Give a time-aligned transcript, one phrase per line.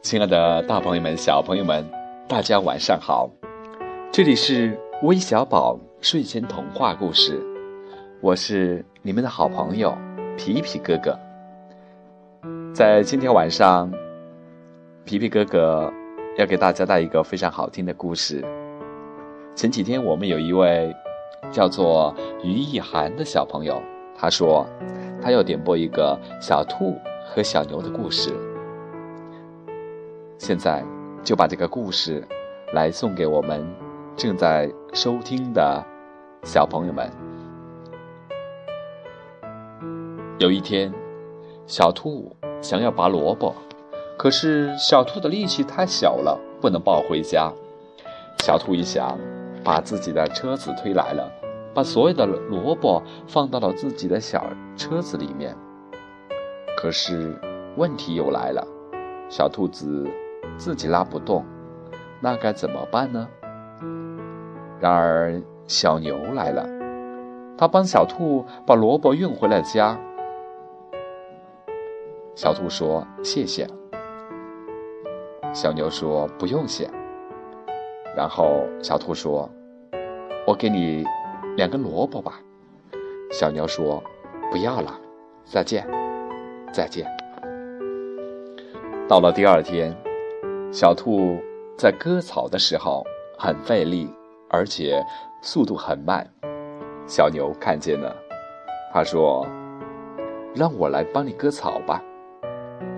[0.00, 1.84] 亲爱的大朋友们、小朋友们，
[2.28, 3.28] 大家晚上好！
[4.12, 7.42] 这里是微小宝睡前童话故事，
[8.20, 9.96] 我是你们的好朋友
[10.36, 11.18] 皮皮哥哥。
[12.72, 13.92] 在今天晚上，
[15.04, 15.92] 皮皮哥哥
[16.38, 18.42] 要给大家带一个非常好听的故事。
[19.56, 20.94] 前几天我们有一位
[21.50, 23.82] 叫做于意涵的小朋友，
[24.16, 24.64] 他说
[25.20, 26.96] 他要点播一个小兔
[27.26, 28.32] 和小牛的故事。
[30.38, 30.84] 现在
[31.22, 32.26] 就把这个故事
[32.72, 33.66] 来送给我们
[34.16, 35.84] 正在收听的
[36.44, 37.10] 小朋友们。
[40.38, 40.92] 有一天，
[41.66, 43.52] 小兔想要拔萝卜，
[44.16, 47.52] 可是小兔的力气太小了，不能抱回家。
[48.38, 49.18] 小兔一想，
[49.64, 51.28] 把自己的车子推来了，
[51.74, 54.46] 把所有的萝卜放到了自己的小
[54.76, 55.56] 车子里面。
[56.76, 57.36] 可是
[57.76, 58.64] 问题又来了，
[59.28, 60.08] 小兔子。
[60.56, 61.44] 自己拉不动，
[62.20, 63.28] 那该怎么办呢？
[64.80, 66.66] 然而小牛来了，
[67.56, 69.98] 他帮小兔把萝卜运回了家。
[72.36, 73.66] 小兔说：“谢谢。”
[75.52, 76.88] 小牛说：“不用谢。”
[78.16, 79.50] 然后小兔说
[80.46, 81.04] ：“我给你
[81.56, 82.40] 两根萝卜吧。”
[83.32, 84.00] 小牛说
[84.52, 84.94] ：“不要了，
[85.44, 85.84] 再见，
[86.72, 87.06] 再见。”
[89.08, 89.96] 到了第二天。
[90.70, 91.38] 小兔
[91.78, 93.02] 在割草的时候
[93.38, 94.12] 很费力，
[94.50, 95.02] 而且
[95.42, 96.26] 速度很慢。
[97.06, 98.14] 小牛看见了，
[98.92, 99.46] 他说
[100.54, 102.02] ：“让我来帮你割草吧。”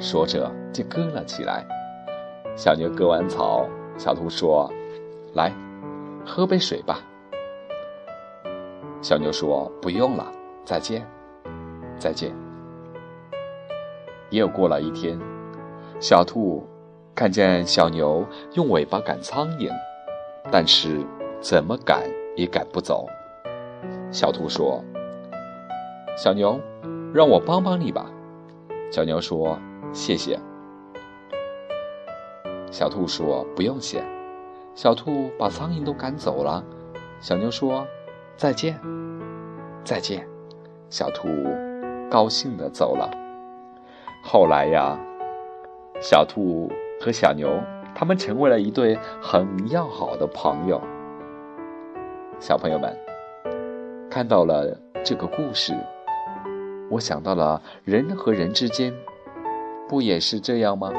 [0.00, 1.64] 说着就割了起来。
[2.56, 4.68] 小牛割完草，小兔说
[5.34, 5.52] ：“来，
[6.26, 6.98] 喝杯水吧。”
[9.00, 10.26] 小牛说：“不用了，
[10.64, 11.06] 再见，
[11.98, 12.34] 再见。”
[14.30, 15.16] 又过了一天，
[16.00, 16.66] 小兔。
[17.14, 19.70] 看见小牛用尾巴赶苍蝇，
[20.50, 21.04] 但是
[21.40, 22.02] 怎么赶
[22.34, 23.06] 也赶不走。
[24.10, 24.82] 小兔说
[26.16, 26.58] ：“小牛，
[27.12, 28.10] 让我帮帮你吧。”
[28.90, 29.58] 小牛说
[29.92, 30.38] ：“谢谢。”
[32.72, 34.02] 小兔说：“不用谢。”
[34.74, 36.64] 小兔把苍蝇都赶走了。
[37.20, 37.86] 小牛说
[38.38, 38.80] ：“再见，
[39.84, 40.26] 再见。”
[40.88, 41.28] 小兔
[42.10, 43.10] 高兴的走了。
[44.24, 44.98] 后来呀，
[46.00, 46.70] 小兔。
[47.00, 47.48] 和小牛，
[47.94, 50.78] 他们成为了一对很要好的朋友。
[52.38, 52.94] 小朋友们，
[54.10, 55.74] 看到了这个故事，
[56.90, 58.92] 我想到了人和人之间，
[59.88, 60.92] 不也是这样吗？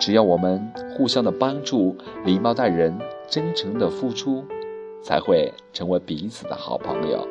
[0.00, 2.98] 只要我们互相的帮助、礼貌待人、
[3.28, 4.44] 真诚的付出，
[5.00, 7.24] 才会成为彼此的好朋友、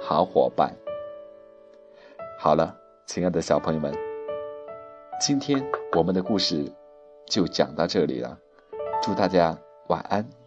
[0.00, 0.72] 好伙伴。
[2.38, 3.92] 好了，亲爱的小朋友们，
[5.20, 5.60] 今天
[5.96, 6.70] 我们的故事。
[7.26, 8.38] 就讲到这里了，
[9.02, 9.58] 祝大家
[9.88, 10.43] 晚安。